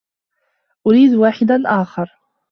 أريد 0.87 1.13
واحدا 1.13 1.61
آخر. 1.81 2.09